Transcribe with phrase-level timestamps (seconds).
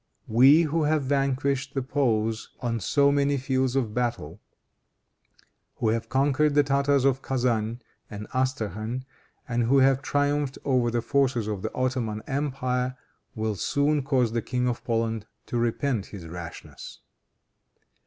[0.27, 4.41] We, who have vanquished the Poles on so many fields of battle,
[5.75, 9.03] who have conquered the Tartars of Kezan and Astrachan,
[9.47, 12.97] and who have triumphed over the forces of the Ottoman empire,
[13.35, 17.01] will soon cause the King of Poland to repent his rashness."